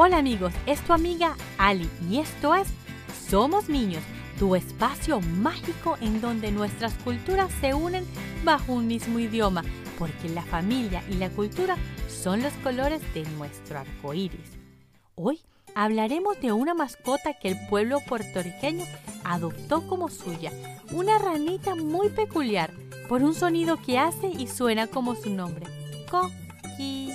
Hola 0.00 0.18
amigos, 0.18 0.52
es 0.66 0.80
tu 0.82 0.92
amiga 0.92 1.34
Ali 1.58 1.90
y 2.08 2.18
esto 2.20 2.54
es 2.54 2.68
Somos 3.28 3.68
Niños, 3.68 4.04
tu 4.38 4.54
espacio 4.54 5.20
mágico 5.20 5.98
en 6.00 6.20
donde 6.20 6.52
nuestras 6.52 6.94
culturas 6.98 7.50
se 7.60 7.74
unen 7.74 8.06
bajo 8.44 8.74
un 8.74 8.86
mismo 8.86 9.18
idioma, 9.18 9.64
porque 9.98 10.28
la 10.28 10.42
familia 10.42 11.02
y 11.10 11.14
la 11.14 11.30
cultura 11.30 11.76
son 12.06 12.44
los 12.44 12.52
colores 12.62 13.02
de 13.12 13.24
nuestro 13.30 13.80
arco 13.80 14.14
iris. 14.14 14.56
Hoy 15.16 15.40
hablaremos 15.74 16.40
de 16.40 16.52
una 16.52 16.74
mascota 16.74 17.34
que 17.34 17.48
el 17.48 17.56
pueblo 17.68 17.98
puertorriqueño 18.08 18.84
adoptó 19.24 19.84
como 19.88 20.10
suya, 20.10 20.52
una 20.92 21.18
ranita 21.18 21.74
muy 21.74 22.10
peculiar 22.10 22.70
por 23.08 23.24
un 23.24 23.34
sonido 23.34 23.78
que 23.82 23.98
hace 23.98 24.28
y 24.28 24.46
suena 24.46 24.86
como 24.86 25.16
su 25.16 25.30
nombre, 25.30 25.66
Coqui. 26.08 27.10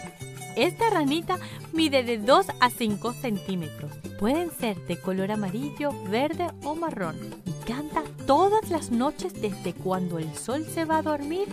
Esta 0.55 0.91
ranita 0.91 1.39
mide 1.71 2.03
de 2.03 2.19
2 2.19 2.45
a 2.59 2.69
5 2.69 3.13
centímetros. 3.13 3.91
Pueden 4.19 4.51
ser 4.51 4.77
de 4.85 4.99
color 4.99 5.31
amarillo, 5.31 5.91
verde 6.09 6.47
o 6.63 6.75
marrón. 6.75 7.17
Y 7.45 7.51
canta 7.65 8.03
todas 8.27 8.69
las 8.69 8.91
noches 8.91 9.33
desde 9.33 9.73
cuando 9.73 10.19
el 10.19 10.31
sol 10.35 10.63
se 10.65 10.85
va 10.85 10.97
a 10.97 11.01
dormir 11.01 11.47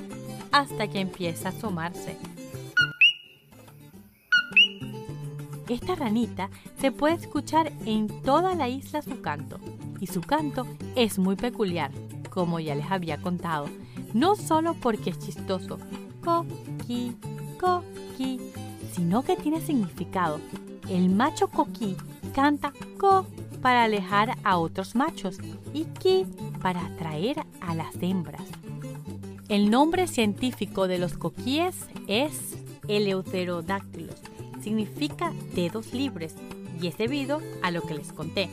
hasta 0.53 0.89
que 0.89 1.01
empieza 1.01 1.49
a 1.49 1.53
asomarse. 1.53 2.17
Esta 5.69 5.95
ranita 5.95 6.51
se 6.79 6.93
puede 6.93 7.15
escuchar 7.15 7.73
en 7.87 8.09
toda 8.23 8.55
la 8.55 8.69
isla 8.69 9.01
su 9.01 9.23
canto. 9.23 9.59
Y 9.99 10.09
su 10.09 10.21
canto 10.21 10.67
es 10.95 11.19
muy 11.19 11.37
peculiar, 11.37 11.91
como 12.29 12.61
ya 12.61 12.75
les 12.75 12.91
había 12.91 13.23
contado. 13.23 13.67
No 14.13 14.37
solo 14.37 14.75
porque 14.75 15.11
es 15.11 15.19
chistoso. 15.21 15.79
Coqui, 16.23 17.17
coqui 17.59 18.41
sino 18.93 19.23
que 19.23 19.37
tiene 19.37 19.61
significado. 19.61 20.41
El 20.89 21.11
macho 21.11 21.49
coquí 21.49 21.97
canta 22.35 22.73
co 22.99 23.27
para 23.63 23.85
alejar 23.85 24.37
a 24.45 24.59
otros 24.59 24.95
machos 24.95 25.39
y 25.73 25.85
ki 25.85 26.27
para 26.61 26.85
atraer 26.85 27.45
a 27.61 27.75
las 27.75 27.95
hembras. 28.01 28.43
El 29.49 29.71
nombre 29.71 30.07
científico 30.07 30.89
de 30.89 30.99
los 30.99 31.15
coquíes 31.15 31.77
es 32.07 32.57
Eleuterodactylos. 32.89 34.17
Significa 34.63 35.33
dedos 35.55 35.93
libres 35.93 36.35
y 36.81 36.87
es 36.87 36.99
debido 36.99 37.41
a 37.63 37.71
lo 37.71 37.83
que 37.83 37.95
les 37.95 38.13
conté, 38.13 38.49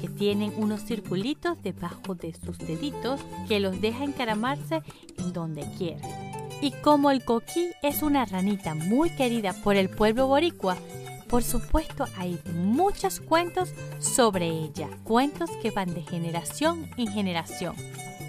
que 0.00 0.08
tienen 0.08 0.52
unos 0.56 0.84
circulitos 0.84 1.62
debajo 1.62 2.14
de 2.14 2.34
sus 2.34 2.58
deditos 2.58 3.20
que 3.48 3.60
los 3.60 3.80
deja 3.80 4.04
encaramarse 4.04 4.82
en 5.18 5.32
donde 5.32 5.62
quieren. 5.76 6.25
Y 6.60 6.70
como 6.70 7.10
el 7.10 7.24
coquí 7.24 7.70
es 7.82 8.02
una 8.02 8.24
ranita 8.24 8.74
muy 8.74 9.10
querida 9.10 9.52
por 9.52 9.76
el 9.76 9.90
pueblo 9.90 10.26
boricua, 10.26 10.76
por 11.28 11.42
supuesto 11.42 12.06
hay 12.16 12.38
muchos 12.54 13.20
cuentos 13.20 13.74
sobre 13.98 14.48
ella, 14.48 14.88
cuentos 15.04 15.50
que 15.60 15.70
van 15.70 15.92
de 15.92 16.02
generación 16.02 16.88
en 16.96 17.08
generación. 17.08 17.74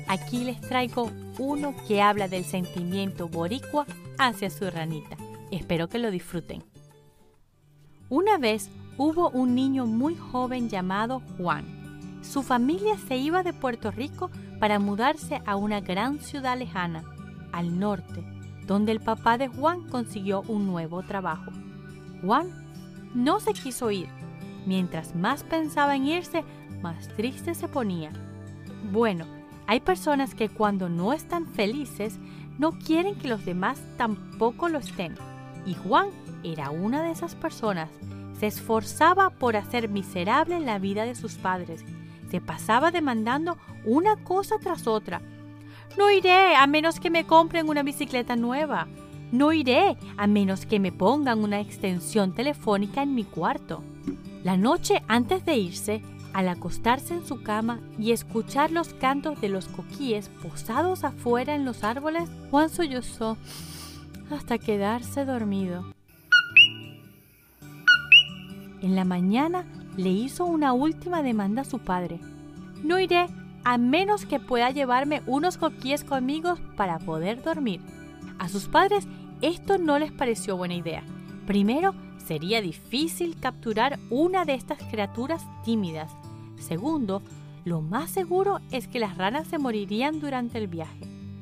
Aquí 0.08 0.44
les 0.44 0.60
traigo 0.60 1.10
uno 1.38 1.74
que 1.88 2.02
habla 2.02 2.28
del 2.28 2.44
sentimiento 2.44 3.30
boricua 3.30 3.86
hacia 4.18 4.50
su 4.50 4.70
ranita. 4.70 5.16
Espero 5.52 5.88
que 5.88 6.00
lo 6.00 6.12
disfruten. 6.12 6.64
Una 8.10 8.38
vez 8.38 8.70
hubo 8.98 9.30
un 9.30 9.56
niño 9.56 9.86
muy 9.86 10.16
joven 10.16 10.70
llamado 10.70 11.22
Juan. 11.38 12.22
Su 12.24 12.44
familia 12.44 12.98
se 13.08 13.16
iba 13.16 13.44
de 13.44 13.54
Puerto 13.54 13.92
Rico 13.92 14.32
para 14.60 14.80
mudarse 14.80 15.42
a 15.46 15.56
una 15.56 15.82
gran 15.82 16.20
ciudad 16.20 16.58
lejana 16.58 17.04
al 17.58 17.80
norte, 17.80 18.24
donde 18.68 18.92
el 18.92 19.00
papá 19.00 19.40
de 19.40 19.48
Juan 19.48 19.90
consiguió 19.90 20.44
un 20.48 20.68
nuevo 20.68 21.02
trabajo. 21.02 21.52
Juan 22.22 22.50
no 23.16 23.40
se 23.40 23.54
quiso 23.54 23.90
ir. 23.90 24.08
Mientras 24.68 25.16
más 25.16 25.44
pensaba 25.44 25.96
en 25.96 26.06
irse, 26.06 26.44
más 26.84 27.08
triste 27.16 27.56
se 27.56 27.68
ponía. 27.68 28.12
Bueno, 28.92 29.26
hay 29.66 29.80
personas 29.80 30.36
que 30.36 30.50
cuando 30.50 30.88
no 30.88 31.14
están 31.14 31.48
felices, 31.48 32.20
no 32.60 32.74
quieren 32.74 33.16
que 33.16 33.28
los 33.28 33.44
demás 33.44 33.82
tampoco 33.98 34.70
lo 34.70 34.78
estén. 34.78 35.16
Y 35.66 35.74
Juan 35.74 36.10
era 36.44 36.70
una 36.70 37.02
de 37.02 37.12
esas 37.12 37.34
personas. 37.34 37.90
Se 38.40 38.46
esforzaba 38.46 39.32
por 39.32 39.56
hacer 39.56 39.90
miserable 39.90 40.60
la 40.60 40.78
vida 40.78 41.06
de 41.06 41.16
sus 41.16 41.36
padres. 41.36 41.84
Se 42.30 42.40
pasaba 42.40 42.92
demandando 42.92 43.58
una 43.84 44.16
cosa 44.18 44.58
tras 44.60 44.86
otra 44.86 45.22
no 45.98 46.12
iré 46.12 46.56
a 46.56 46.68
menos 46.68 47.00
que 47.00 47.10
me 47.10 47.26
compren 47.26 47.70
una 47.70 47.84
bicicleta 47.84 48.36
nueva. 48.36 48.88
No 49.32 49.52
iré 49.52 49.98
a 50.16 50.28
menos 50.28 50.66
que 50.66 50.80
me 50.80 50.92
pongan 50.92 51.44
una 51.44 51.60
extensión 51.60 52.34
telefónica 52.34 53.02
en 53.02 53.16
mi 53.16 53.24
cuarto. 53.24 53.84
La 54.44 54.58
noche 54.58 55.02
antes 55.08 55.44
de 55.44 55.58
irse, 55.58 56.02
al 56.34 56.50
acostarse 56.50 57.16
en 57.16 57.26
su 57.26 57.42
cama 57.42 57.80
y 57.98 58.12
escuchar 58.12 58.72
los 58.72 58.94
cantos 58.94 59.42
de 59.42 59.50
los 59.50 59.68
coquíes 59.68 60.30
posados 60.30 61.04
afuera 61.04 61.56
en 61.56 61.66
los 61.66 61.84
árboles, 61.84 62.30
Juan 62.52 62.70
sollozó 62.70 63.38
hasta 64.30 64.60
quedarse 64.60 65.26
dormido. 65.26 65.84
En 68.82 68.96
la 68.96 69.04
mañana 69.04 69.66
le 69.98 70.10
hizo 70.10 70.46
una 70.46 70.74
última 70.74 71.24
demanda 71.24 71.64
a 71.64 71.66
su 71.66 71.80
padre. 71.80 72.20
No 72.84 73.00
iré 73.00 73.26
a 73.68 73.78
menos 73.78 74.26
que 74.26 74.40
pueda 74.40 74.72
llevarme 74.72 75.22
unos 75.26 75.58
coquíes 75.58 76.06
conmigo 76.06 76.56
para 76.78 77.00
poder 77.00 77.44
dormir. 77.44 77.82
A 78.40 78.48
sus 78.48 78.70
padres 78.70 79.06
esto 79.42 79.78
no 79.78 80.00
les 80.00 80.14
pareció 80.14 80.56
buena 80.56 80.76
idea. 80.76 81.04
Primero, 81.46 81.94
sería 82.26 82.62
difícil 82.62 83.38
capturar 83.38 84.00
una 84.10 84.46
de 84.46 84.54
estas 84.54 84.78
criaturas 84.90 85.46
tímidas. 85.66 86.10
Segundo, 86.58 87.22
lo 87.66 87.82
más 87.82 88.10
seguro 88.10 88.62
es 88.72 88.88
que 88.88 89.00
las 89.00 89.18
ranas 89.18 89.50
se 89.50 89.58
morirían 89.58 90.22
durante 90.22 90.60
el 90.60 90.68
viaje. 90.68 91.02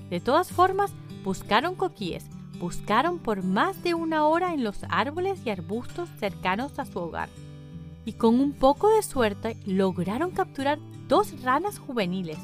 De 0.09 0.19
todas 0.19 0.51
formas, 0.51 0.93
buscaron 1.23 1.75
coquíes, 1.75 2.25
buscaron 2.57 3.19
por 3.19 3.43
más 3.43 3.83
de 3.83 3.93
una 3.93 4.25
hora 4.25 4.55
en 4.55 4.63
los 4.63 4.83
árboles 4.89 5.41
y 5.45 5.51
arbustos 5.51 6.09
cercanos 6.17 6.79
a 6.79 6.85
su 6.85 6.97
hogar. 6.97 7.29
Y 8.03 8.13
con 8.13 8.39
un 8.39 8.53
poco 8.53 8.89
de 8.89 9.03
suerte 9.03 9.57
lograron 9.67 10.31
capturar 10.31 10.79
dos 11.07 11.41
ranas 11.43 11.79
juveniles. 11.79 12.37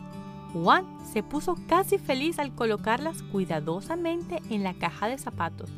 Juan 0.53 0.85
se 1.11 1.23
puso 1.23 1.57
casi 1.67 1.97
feliz 1.97 2.39
al 2.39 2.53
colocarlas 2.53 3.23
cuidadosamente 3.23 4.41
en 4.49 4.63
la 4.63 4.73
caja 4.73 5.07
de 5.07 5.17
zapatos, 5.17 5.69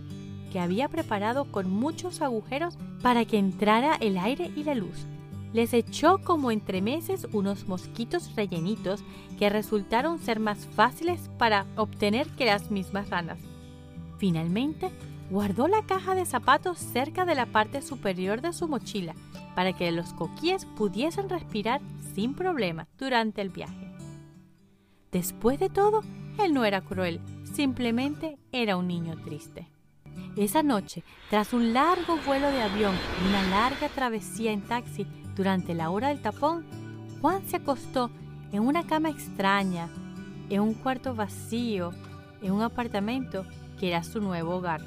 que 0.51 0.59
había 0.59 0.89
preparado 0.89 1.45
con 1.45 1.69
muchos 1.69 2.21
agujeros 2.21 2.77
para 3.01 3.25
que 3.25 3.37
entrara 3.37 3.95
el 3.95 4.17
aire 4.17 4.51
y 4.55 4.63
la 4.63 4.75
luz. 4.75 5.05
Les 5.53 5.73
echó 5.73 6.17
como 6.23 6.49
entremeses 6.49 7.27
unos 7.31 7.67
mosquitos 7.67 8.35
rellenitos 8.35 9.03
que 9.37 9.49
resultaron 9.49 10.17
ser 10.17 10.39
más 10.39 10.65
fáciles 10.65 11.29
para 11.37 11.67
obtener 11.75 12.27
que 12.31 12.45
las 12.45 12.71
mismas 12.71 13.11
ranas. 13.11 13.37
Finalmente, 14.17 14.89
guardó 15.29 15.67
la 15.67 15.85
caja 15.85 16.15
de 16.15 16.25
zapatos 16.25 16.79
cerca 16.79 17.25
de 17.25 17.35
la 17.35 17.45
parte 17.45 17.83
superior 17.83 18.41
de 18.41 18.53
su 18.53 18.67
mochila 18.67 19.13
para 19.55 19.73
que 19.73 19.91
los 19.91 20.13
coquíes 20.13 20.65
pudiesen 20.65 21.29
respirar 21.29 21.81
sin 22.13 22.33
problema 22.33 22.87
durante 22.97 23.41
el 23.41 23.49
viaje. 23.49 23.91
Después 25.11 25.59
de 25.59 25.69
todo, 25.69 26.01
él 26.39 26.53
no 26.53 26.65
era 26.65 26.81
cruel, 26.81 27.21
simplemente 27.43 28.37
era 28.51 28.77
un 28.77 28.87
niño 28.87 29.15
triste. 29.23 29.67
Esa 30.35 30.63
noche, 30.63 31.03
tras 31.29 31.53
un 31.53 31.73
largo 31.73 32.17
vuelo 32.25 32.49
de 32.49 32.61
avión 32.61 32.95
y 33.23 33.29
una 33.29 33.43
larga 33.43 33.89
travesía 33.89 34.51
en 34.51 34.61
taxi 34.61 35.05
durante 35.35 35.75
la 35.75 35.89
hora 35.89 36.09
del 36.09 36.21
tapón, 36.21 36.65
Juan 37.21 37.43
se 37.47 37.57
acostó 37.57 38.09
en 38.51 38.63
una 38.63 38.85
cama 38.85 39.09
extraña, 39.09 39.89
en 40.49 40.61
un 40.61 40.73
cuarto 40.73 41.15
vacío, 41.15 41.91
en 42.41 42.51
un 42.51 42.61
apartamento 42.61 43.45
que 43.79 43.87
era 43.87 44.03
su 44.03 44.21
nuevo 44.21 44.55
hogar. 44.55 44.81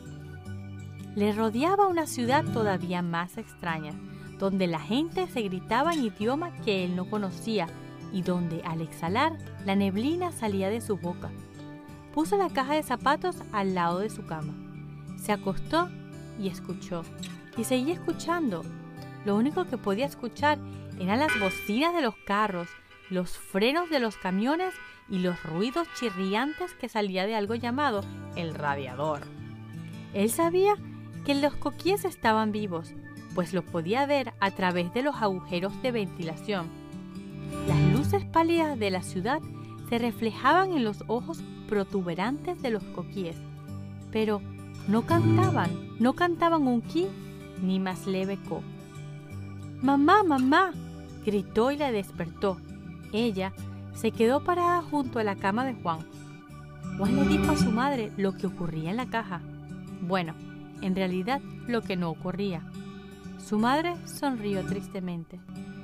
Le 1.14 1.32
rodeaba 1.32 1.86
una 1.86 2.06
ciudad 2.06 2.44
todavía 2.44 3.02
más 3.02 3.38
extraña, 3.38 3.94
donde 4.38 4.66
la 4.66 4.80
gente 4.80 5.26
se 5.28 5.42
gritaba 5.42 5.92
en 5.92 6.04
idioma 6.04 6.52
que 6.64 6.84
él 6.84 6.96
no 6.96 7.08
conocía 7.08 7.68
y 8.12 8.22
donde 8.22 8.62
al 8.64 8.80
exhalar 8.80 9.36
la 9.64 9.76
neblina 9.76 10.32
salía 10.32 10.68
de 10.68 10.80
su 10.80 10.96
boca. 10.96 11.30
Puso 12.14 12.36
la 12.36 12.48
caja 12.48 12.74
de 12.74 12.82
zapatos 12.82 13.36
al 13.52 13.74
lado 13.74 13.98
de 13.98 14.10
su 14.10 14.26
cama. 14.26 14.54
Se 15.18 15.32
acostó 15.32 15.90
y 16.38 16.48
escuchó. 16.48 17.02
Y 17.56 17.64
seguía 17.64 17.94
escuchando. 17.94 18.62
Lo 19.24 19.36
único 19.36 19.64
que 19.64 19.78
podía 19.78 20.06
escuchar 20.06 20.58
eran 21.00 21.18
las 21.18 21.38
bocinas 21.40 21.94
de 21.94 22.02
los 22.02 22.14
carros, 22.26 22.68
los 23.10 23.36
frenos 23.36 23.90
de 23.90 23.98
los 23.98 24.16
camiones 24.16 24.74
y 25.08 25.18
los 25.18 25.42
ruidos 25.42 25.88
chirriantes 25.98 26.74
que 26.74 26.88
salía 26.88 27.26
de 27.26 27.34
algo 27.34 27.54
llamado 27.54 28.02
el 28.34 28.54
radiador. 28.54 29.22
Él 30.14 30.30
sabía 30.30 30.74
que 31.24 31.34
los 31.34 31.54
coquíes 31.54 32.04
estaban 32.04 32.52
vivos, 32.52 32.94
pues 33.36 33.52
lo 33.52 33.62
podía 33.62 34.06
ver 34.06 34.32
a 34.40 34.50
través 34.50 34.94
de 34.94 35.02
los 35.02 35.16
agujeros 35.16 35.82
de 35.82 35.92
ventilación. 35.92 36.68
Las 37.68 37.78
luces 37.92 38.24
pálidas 38.24 38.78
de 38.78 38.90
la 38.90 39.02
ciudad 39.02 39.40
se 39.90 39.98
reflejaban 39.98 40.72
en 40.72 40.84
los 40.84 41.04
ojos 41.06 41.42
protuberantes 41.68 42.62
de 42.62 42.70
los 42.70 42.82
coquíes, 42.82 43.36
pero 44.10 44.40
no 44.88 45.02
cantaban, 45.02 45.70
no 46.00 46.14
cantaban 46.14 46.66
un 46.66 46.80
ki 46.80 47.08
ni 47.62 47.78
más 47.78 48.06
leve 48.06 48.38
co. 48.48 48.62
Mamá, 49.82 50.22
mamá, 50.22 50.72
gritó 51.26 51.70
y 51.70 51.76
la 51.76 51.92
despertó. 51.92 52.56
Ella 53.12 53.52
se 53.94 54.12
quedó 54.12 54.44
parada 54.44 54.80
junto 54.80 55.18
a 55.18 55.24
la 55.24 55.36
cama 55.36 55.66
de 55.66 55.74
Juan. 55.74 55.98
Juan 56.96 57.16
le 57.16 57.28
dijo 57.28 57.52
a 57.52 57.56
su 57.58 57.70
madre 57.70 58.12
lo 58.16 58.32
que 58.32 58.46
ocurría 58.46 58.92
en 58.92 58.96
la 58.96 59.10
caja. 59.10 59.42
Bueno, 60.00 60.32
en 60.80 60.96
realidad 60.96 61.42
lo 61.68 61.82
que 61.82 61.96
no 61.96 62.08
ocurría. 62.08 62.62
Su 63.38 63.58
madre 63.58 63.94
sonrió 64.06 64.64
tristemente. 64.66 65.38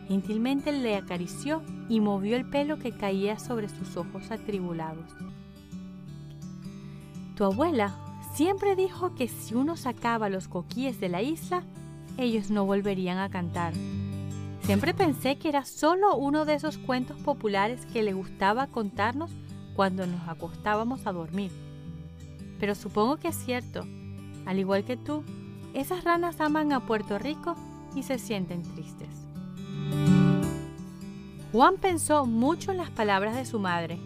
Gentilmente 0.08 0.72
le 0.72 0.96
acarició 0.96 1.62
y 1.88 2.00
movió 2.00 2.37
el 2.37 2.44
pelo 2.44 2.78
que 2.78 2.93
caía 2.93 3.38
sobre 3.38 3.69
sus 3.69 3.96
ojos 3.96 4.31
atribulados. 4.31 5.10
Tu 7.37 7.44
abuela 7.44 7.94
siempre 8.34 8.76
dijo 8.76 9.14
que 9.14 9.28
si 9.28 9.54
uno 9.54 9.76
sacaba 9.76 10.28
los 10.28 10.49
coquíes 10.49 11.00
de 11.00 11.08
la 11.08 11.22
isla, 11.22 11.62
ellos 12.19 12.50
no 12.50 12.64
volverían 12.64 13.19
a 13.19 13.31
cantar. 13.31 13.72
Siempre 14.62 14.94
pensé 14.94 15.37
que 15.37 15.49
era 15.49 15.64
solo 15.64 16.16
uno 16.16 16.44
de 16.44 16.54
esos 16.54 16.78
cuentos 16.78 17.16
populares 17.19 17.84
que 17.87 18.02
le 18.02 18.12
gustaba 18.12 18.69
contarnos 18.69 19.31
cuando 19.75 20.06
nos 20.06 20.28
acostábamos 20.28 21.06
a 21.06 21.12
dormir. 21.12 21.50
Pero 22.60 22.75
supongo 22.75 23.16
que 23.16 23.28
es 23.28 23.37
cierto. 23.37 23.84
Al 24.46 24.58
igual 24.58 24.84
que 24.84 24.96
tú, 24.96 25.25
esas 25.74 26.04
ranas 26.04 26.40
aman 26.40 26.72
a 26.72 26.86
Puerto 26.86 27.19
Rico 27.19 27.56
y 27.94 28.02
se 28.02 28.19
sienten 28.19 28.62
tristes. 28.62 29.08
Juan 31.52 31.76
pensó 31.76 32.26
mucho 32.26 32.70
en 32.70 32.78
las 32.78 32.90
palabras 32.90 33.34
de 33.34 33.44
su 33.44 33.58
madre. 33.58 33.98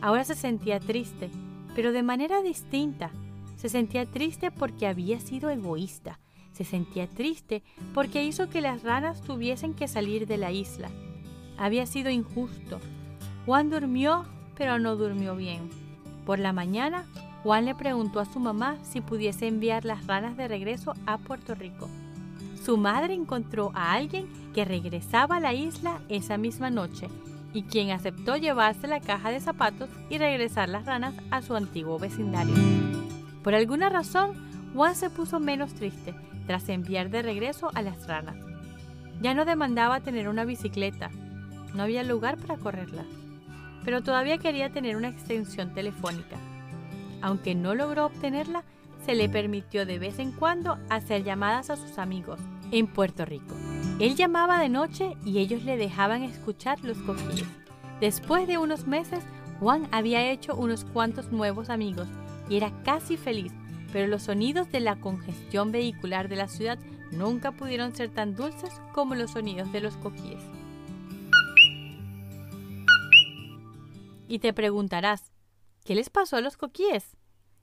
Ahora 0.00 0.24
se 0.24 0.34
sentía 0.34 0.80
triste, 0.80 1.30
pero 1.74 1.92
de 1.92 2.02
manera 2.02 2.42
distinta. 2.42 3.10
Se 3.56 3.68
sentía 3.68 4.06
triste 4.06 4.50
porque 4.50 4.86
había 4.86 5.20
sido 5.20 5.50
egoísta 5.50 6.18
se 6.58 6.64
sentía 6.64 7.06
triste 7.06 7.62
porque 7.94 8.24
hizo 8.24 8.50
que 8.50 8.60
las 8.60 8.82
ranas 8.82 9.22
tuviesen 9.22 9.74
que 9.74 9.86
salir 9.86 10.26
de 10.26 10.38
la 10.38 10.50
isla. 10.50 10.90
Había 11.56 11.86
sido 11.86 12.10
injusto. 12.10 12.80
Juan 13.46 13.70
durmió, 13.70 14.24
pero 14.56 14.80
no 14.80 14.96
durmió 14.96 15.36
bien. 15.36 15.70
Por 16.26 16.40
la 16.40 16.52
mañana, 16.52 17.06
Juan 17.42 17.64
le 17.64 17.74
preguntó 17.74 18.20
a 18.20 18.24
su 18.24 18.40
mamá 18.40 18.76
si 18.82 19.00
pudiese 19.00 19.46
enviar 19.46 19.84
las 19.84 20.06
ranas 20.06 20.36
de 20.36 20.48
regreso 20.48 20.94
a 21.06 21.18
Puerto 21.18 21.54
Rico. 21.54 21.88
Su 22.62 22.76
madre 22.76 23.14
encontró 23.14 23.70
a 23.74 23.92
alguien 23.92 24.26
que 24.54 24.64
regresaba 24.64 25.36
a 25.36 25.40
la 25.40 25.54
isla 25.54 26.00
esa 26.08 26.36
misma 26.36 26.70
noche 26.70 27.08
y 27.54 27.62
quien 27.62 27.90
aceptó 27.90 28.36
llevarse 28.36 28.88
la 28.88 29.00
caja 29.00 29.30
de 29.30 29.40
zapatos 29.40 29.88
y 30.10 30.18
regresar 30.18 30.68
las 30.68 30.84
ranas 30.84 31.14
a 31.30 31.40
su 31.40 31.54
antiguo 31.54 31.98
vecindario. 31.98 32.54
Por 33.42 33.54
alguna 33.54 33.88
razón, 33.88 34.34
Juan 34.74 34.94
se 34.94 35.08
puso 35.08 35.40
menos 35.40 35.72
triste 35.74 36.14
tras 36.46 36.68
enviar 36.68 37.08
de 37.08 37.22
regreso 37.22 37.70
a 37.74 37.82
las 37.82 38.06
ranas. 38.06 38.36
Ya 39.22 39.34
no 39.34 39.44
demandaba 39.44 40.00
tener 40.00 40.28
una 40.28 40.44
bicicleta, 40.44 41.10
no 41.74 41.82
había 41.82 42.02
lugar 42.02 42.36
para 42.36 42.58
correrla, 42.58 43.04
pero 43.84 44.02
todavía 44.02 44.38
quería 44.38 44.70
tener 44.70 44.96
una 44.96 45.08
extensión 45.08 45.72
telefónica. 45.72 46.36
Aunque 47.22 47.54
no 47.54 47.74
logró 47.74 48.06
obtenerla, 48.06 48.64
se 49.04 49.14
le 49.14 49.28
permitió 49.28 49.86
de 49.86 49.98
vez 49.98 50.18
en 50.18 50.32
cuando 50.32 50.78
hacer 50.90 51.24
llamadas 51.24 51.70
a 51.70 51.76
sus 51.76 51.98
amigos 51.98 52.40
en 52.72 52.86
Puerto 52.86 53.24
Rico. 53.24 53.54
Él 53.98 54.16
llamaba 54.16 54.60
de 54.60 54.68
noche 54.68 55.16
y 55.24 55.38
ellos 55.38 55.64
le 55.64 55.76
dejaban 55.76 56.22
escuchar 56.22 56.82
los 56.84 56.98
coquillos. 56.98 57.48
Después 58.00 58.46
de 58.46 58.58
unos 58.58 58.86
meses, 58.86 59.24
Juan 59.60 59.88
había 59.90 60.30
hecho 60.30 60.54
unos 60.54 60.84
cuantos 60.84 61.32
nuevos 61.32 61.70
amigos 61.70 62.08
y 62.48 62.56
era 62.56 62.72
casi 62.84 63.16
feliz 63.16 63.52
pero 63.92 64.06
los 64.06 64.24
sonidos 64.24 64.70
de 64.70 64.80
la 64.80 64.96
congestión 64.96 65.72
vehicular 65.72 66.28
de 66.28 66.36
la 66.36 66.48
ciudad 66.48 66.78
nunca 67.10 67.52
pudieron 67.52 67.94
ser 67.94 68.10
tan 68.10 68.34
dulces 68.34 68.80
como 68.92 69.14
los 69.14 69.32
sonidos 69.32 69.72
de 69.72 69.80
los 69.80 69.96
coquíes. 69.96 70.42
Y 74.28 74.40
te 74.40 74.52
preguntarás, 74.52 75.32
¿qué 75.88 75.94
les 75.94 76.10
pasó 76.10 76.36
a 76.36 76.42
los 76.42 76.58
coquíes? 76.58 77.16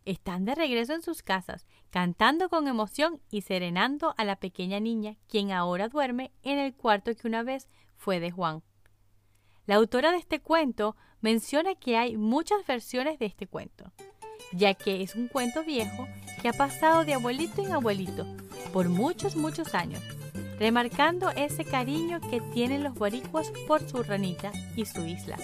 Están 0.04 0.46
de 0.46 0.56
regreso 0.56 0.94
en 0.94 1.04
sus 1.04 1.22
casas, 1.22 1.68
cantando 1.92 2.50
con 2.50 2.68
emoción 2.68 3.22
y 3.30 3.44
serenando 3.44 4.16
a 4.18 4.26
la 4.26 4.36
pequeña 4.38 4.80
niña, 4.80 5.16
quien 5.28 5.52
ahora 5.52 5.90
duerme 5.90 6.32
en 6.42 6.58
el 6.58 6.74
cuarto 6.74 7.14
que 7.16 7.28
una 7.28 7.44
vez 7.44 7.68
fue 7.98 8.20
de 8.20 8.32
Juan. 8.32 8.64
La 9.68 9.76
autora 9.76 10.10
de 10.10 10.18
este 10.18 10.42
cuento 10.42 10.96
menciona 11.22 11.76
que 11.76 11.98
hay 11.98 12.18
muchas 12.18 12.66
versiones 12.66 13.20
de 13.20 13.28
este 13.28 13.46
cuento 13.46 13.94
ya 14.52 14.74
que 14.74 15.02
es 15.02 15.16
un 15.16 15.28
cuento 15.28 15.64
viejo 15.64 16.08
que 16.42 16.50
ha 16.50 16.54
pasado 16.54 17.04
de 17.04 17.14
abuelito 17.14 17.62
en 17.64 17.74
abuelito 17.74 18.26
por 18.72 18.90
muchos, 18.90 19.36
muchos 19.36 19.74
años, 19.74 20.02
remarcando 20.60 21.30
ese 21.32 21.66
cariño 21.66 22.22
que 22.22 22.42
tienen 22.42 22.84
los 22.84 22.94
boricuas 22.94 23.52
por 23.68 23.88
su 23.88 24.04
ranita 24.04 24.52
y 24.76 24.86
su 24.86 25.06
isla. 25.06 25.38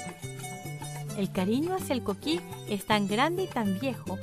El 1.17 1.31
cariño 1.31 1.75
hacia 1.75 1.93
el 1.93 2.03
coquí 2.03 2.39
es 2.69 2.85
tan 2.85 3.07
grande 3.07 3.43
y 3.43 3.47
tan 3.47 3.79
viejo 3.79 4.17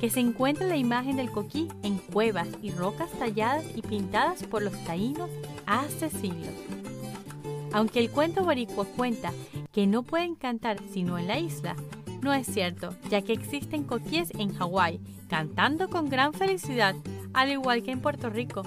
que 0.00 0.10
se 0.10 0.20
encuentra 0.20 0.66
la 0.66 0.76
imagen 0.76 1.16
del 1.16 1.30
coquí 1.30 1.68
en 1.82 1.98
cuevas 1.98 2.48
y 2.62 2.70
rocas 2.70 3.10
talladas 3.18 3.64
y 3.74 3.82
pintadas 3.82 4.42
por 4.44 4.62
los 4.62 4.72
taínos 4.84 5.28
hace 5.66 6.08
siglos. 6.08 6.54
Aunque 7.72 8.00
el 8.00 8.10
cuento 8.10 8.44
boricua 8.44 8.84
cuenta 8.84 9.32
que 9.72 9.86
no 9.86 10.02
pueden 10.02 10.34
cantar 10.34 10.78
sino 10.92 11.18
en 11.18 11.28
la 11.28 11.38
isla, 11.38 11.76
no 12.22 12.32
es 12.32 12.46
cierto, 12.46 12.94
ya 13.08 13.22
que 13.22 13.32
existen 13.32 13.84
coquíes 13.84 14.30
en 14.38 14.54
Hawái, 14.54 15.00
cantando 15.28 15.88
con 15.88 16.08
gran 16.08 16.32
felicidad, 16.32 16.94
al 17.32 17.50
igual 17.50 17.82
que 17.82 17.92
en 17.92 18.00
Puerto 18.00 18.30
Rico. 18.30 18.62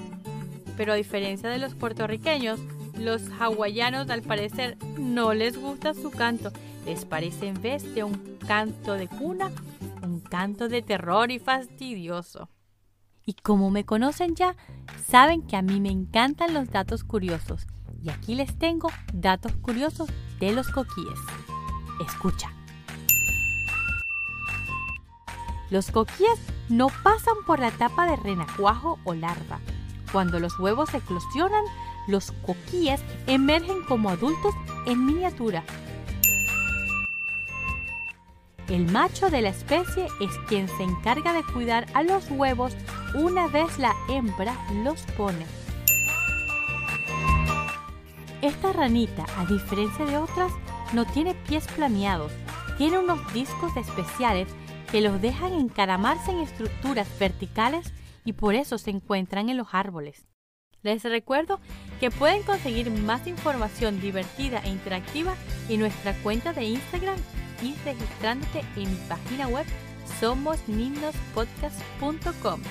Pero 0.78 0.94
a 0.94 0.96
diferencia 0.96 1.50
de 1.50 1.60
los 1.60 1.76
puertorriqueños, 1.76 2.60
los 2.98 3.24
hawaianos 3.40 4.10
al 4.10 4.22
parecer 4.22 4.78
no 4.98 5.34
les 5.34 5.60
gusta 5.60 5.94
su 5.94 6.10
canto, 6.10 6.52
les 6.86 7.06
parece 7.06 7.48
en 7.48 7.62
vez 7.62 7.94
de 7.96 8.04
un 8.04 8.38
canto 8.48 8.94
de 8.94 9.08
cuna, 9.08 9.52
un 10.02 10.20
canto 10.20 10.68
de 10.70 10.82
terror 10.82 11.32
y 11.32 11.40
fastidioso. 11.40 12.50
Y 13.26 13.34
como 13.34 13.72
me 13.72 13.86
conocen 13.86 14.36
ya, 14.36 14.56
saben 15.08 15.42
que 15.44 15.56
a 15.56 15.62
mí 15.62 15.80
me 15.80 15.90
encantan 15.90 16.54
los 16.54 16.70
datos 16.70 17.04
curiosos. 17.04 17.68
Y 18.04 18.10
aquí 18.10 18.36
les 18.36 18.58
tengo 18.60 18.90
datos 19.14 19.54
curiosos 19.62 20.10
de 20.40 20.52
los 20.52 20.68
coquíes. 20.70 21.20
Escucha. 22.06 22.52
Los 25.70 25.90
coquíes 25.90 26.38
no 26.70 26.88
pasan 27.02 27.36
por 27.48 27.60
la 27.60 27.70
etapa 27.70 28.06
de 28.06 28.18
renacuajo 28.18 29.00
o 29.06 29.14
larva. 29.14 29.60
Cuando 30.12 30.40
los 30.40 30.60
huevos 30.60 30.94
eclosionan, 30.94 31.64
los 32.08 32.32
coquíes 32.46 33.02
emergen 33.26 33.84
como 33.88 34.10
adultos 34.10 34.54
en 34.86 35.06
miniatura. 35.06 35.64
El 38.70 38.90
macho 38.90 39.30
de 39.30 39.42
la 39.42 39.50
especie 39.50 40.08
es 40.22 40.32
quien 40.48 40.70
se 40.70 40.84
encarga 40.84 41.34
de 41.34 41.44
cuidar 41.54 41.86
a 41.94 42.02
los 42.02 42.30
huevos 42.32 42.74
una 43.14 43.48
vez 43.48 43.78
la 43.78 43.94
hembra 44.08 44.56
los 44.84 45.02
pone. 45.18 45.46
Esta 48.42 48.74
ranita, 48.74 49.26
a 49.38 49.46
diferencia 49.46 50.06
de 50.06 50.18
otras, 50.18 50.52
no 50.94 51.06
tiene 51.06 51.36
pies 51.36 51.68
planeados, 51.76 52.32
tiene 52.78 53.00
unos 53.00 53.34
discos 53.34 53.76
especiales 53.76 54.48
que 54.92 55.02
los 55.02 55.22
dejan 55.22 55.54
encaramarse 55.54 56.32
en 56.32 56.40
estructuras 56.40 57.08
verticales 57.20 57.92
y 58.24 58.34
por 58.34 58.56
eso 58.56 58.78
se 58.78 58.92
encuentran 58.92 59.50
en 59.50 59.58
los 59.58 59.68
árboles. 59.74 60.26
Les 60.84 61.04
recuerdo 61.04 61.60
que 62.00 62.12
pueden 62.12 62.44
conseguir 62.44 62.92
más 62.92 63.28
información 63.28 64.02
divertida 64.02 64.60
e 64.60 64.70
interactiva 64.70 65.36
en 65.70 65.80
nuestra 65.80 66.14
cuenta 66.22 66.54
de 66.54 66.66
Instagram 66.66 67.16
y 67.62 67.76
registrándote 67.86 68.66
en 68.76 68.92
mi 68.92 68.98
página 69.08 69.48
web 69.48 69.66
somosninospodcast.com. 70.20 72.62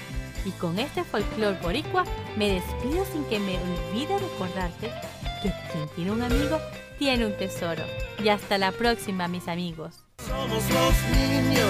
Y 0.44 0.50
con 0.52 0.78
este 0.78 1.02
folclore 1.04 1.58
boricua 1.60 2.04
me 2.36 2.54
despido 2.54 3.04
sin 3.04 3.24
que 3.26 3.38
me 3.38 3.58
olvide 3.58 4.18
recordarte 4.18 4.90
que 5.42 5.52
quien 5.72 5.88
tiene 5.94 6.12
un 6.12 6.22
amigo 6.22 6.58
tiene 6.98 7.26
un 7.26 7.36
tesoro. 7.36 7.82
Y 8.22 8.28
hasta 8.28 8.58
la 8.58 8.70
próxima, 8.72 9.28
mis 9.28 9.48
amigos. 9.48 10.04
Somos 10.26 10.62
los 10.70 10.94
niños 11.16 11.61